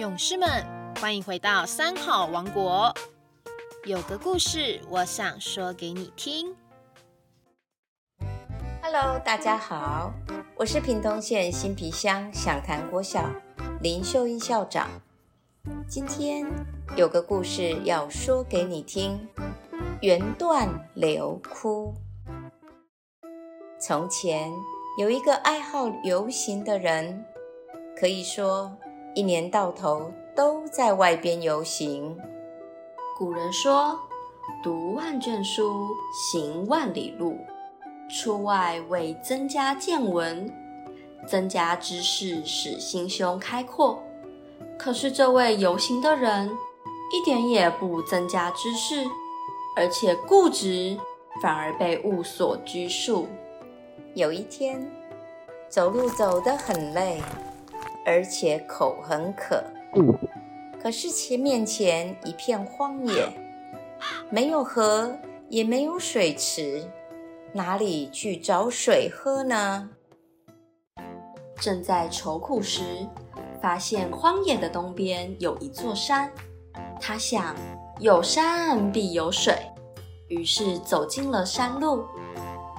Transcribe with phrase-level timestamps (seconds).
[0.00, 0.48] 勇士们，
[0.98, 2.90] 欢迎回到三好王国。
[3.84, 6.56] 有个故事，我想说给你听。
[8.82, 10.10] Hello，大家好，
[10.56, 13.30] 我是屏东县新皮乡响潭国小
[13.82, 14.88] 林秀英校长。
[15.86, 16.46] 今天
[16.96, 19.28] 有个故事要说给你听。
[20.00, 21.92] 缘断流枯。
[23.78, 24.50] 从前
[24.98, 27.22] 有一个爱好游行的人，
[27.94, 28.74] 可以说
[29.14, 32.16] 一年到头都在外边游行。
[33.18, 33.98] 古人说
[34.62, 37.36] ：“读万卷书，行万里路。”
[38.08, 40.52] 出外为增加见闻，
[41.26, 44.02] 增加知识，使心胸开阔。
[44.78, 46.50] 可是这位游行的人
[47.12, 49.04] 一点也不增加知识。
[49.76, 50.98] 而且固执，
[51.40, 53.28] 反而被物所拘束。
[54.14, 54.90] 有一天，
[55.68, 57.22] 走路走得很累，
[58.04, 59.62] 而且口很渴。
[60.82, 63.28] 可是其面前一片荒野，
[64.30, 65.14] 没有河，
[65.48, 66.84] 也没有水池，
[67.52, 69.90] 哪里去找水喝呢？
[71.60, 73.06] 正在愁苦时，
[73.60, 76.32] 发现荒野的东边有一座山，
[77.00, 77.54] 他想。
[77.98, 79.54] 有山必有水，
[80.28, 82.02] 于是走进了山路。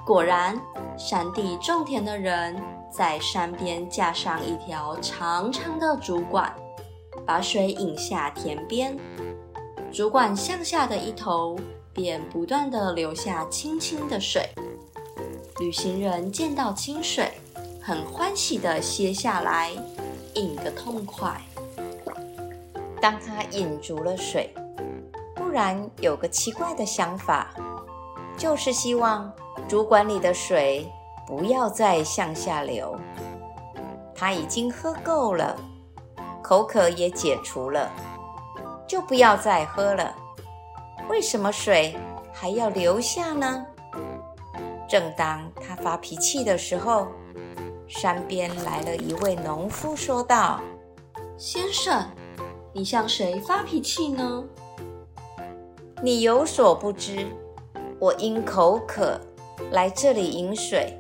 [0.05, 0.59] 果然，
[0.97, 2.59] 山地种田的人
[2.91, 6.53] 在山边架上一条长长的竹管，
[7.25, 8.97] 把水引下田边。
[9.91, 11.57] 竹管向下的一头
[11.93, 14.49] 便不断的流下清清的水。
[15.59, 17.31] 旅行人见到清水，
[17.81, 19.71] 很欢喜的歇下来，
[20.33, 21.39] 饮个痛快。
[22.99, 24.53] 当他饮足了水。
[25.37, 27.53] 忽然有个奇怪的想法，
[28.41, 29.31] 就是希望
[29.69, 30.91] 主管里的水
[31.27, 32.97] 不要再向下流。
[34.15, 35.55] 他已经喝够了，
[36.41, 37.87] 口渴也解除了，
[38.87, 40.15] 就不要再喝了。
[41.07, 41.95] 为什么水
[42.33, 43.63] 还要留下呢？
[44.89, 47.09] 正当他发脾气的时候，
[47.87, 50.59] 山边来了一位农夫，说道
[51.37, 52.03] ：“先生，
[52.73, 54.43] 你向谁发脾气呢？”
[56.01, 57.27] 你有所不知，
[58.01, 59.21] 我因口渴
[59.69, 60.97] 来这里饮水，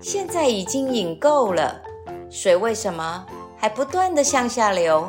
[0.00, 1.82] 现在已经饮够了，
[2.30, 3.26] 水为什么
[3.58, 5.06] 还不断的向下流？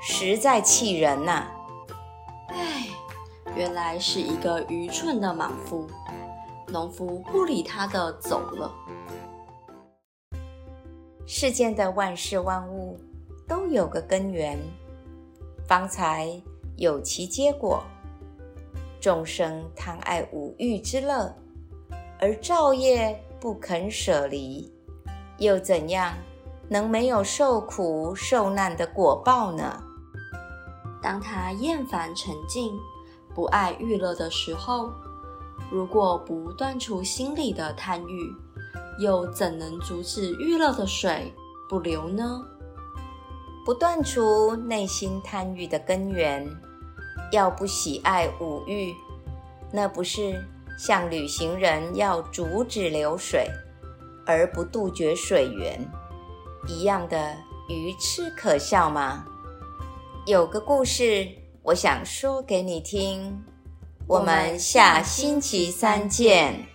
[0.00, 1.44] 实在气人呐！
[2.48, 2.86] 唉，
[3.54, 5.86] 原来是一个愚蠢的莽夫。
[6.68, 8.72] 农夫不理他的走了。
[11.26, 12.98] 世间的万事万物
[13.46, 14.58] 都有个根源，
[15.68, 16.32] 方才
[16.78, 17.84] 有其结果。
[19.02, 21.34] 众生贪爱五欲之乐，
[22.20, 24.72] 而造业不肯舍离，
[25.38, 26.14] 又怎样
[26.68, 29.82] 能没有受苦受难的果报呢？
[31.02, 32.78] 当他厌烦沉静、
[33.34, 34.88] 不爱欲乐的时候，
[35.68, 38.32] 如果不断除心里的贪欲，
[39.00, 41.34] 又怎能阻止欲乐的水
[41.68, 42.40] 不流呢？
[43.66, 46.48] 不断除内心贪欲的根源。
[47.32, 48.94] 要不喜爱五欲，
[49.72, 50.44] 那不是
[50.78, 53.50] 像旅行人要阻止流水，
[54.26, 55.80] 而不杜绝水源
[56.68, 57.34] 一样的
[57.68, 59.24] 愚痴可笑吗？
[60.26, 61.26] 有个故事，
[61.62, 63.42] 我想说给你听。
[64.06, 66.71] 我们下星期三见。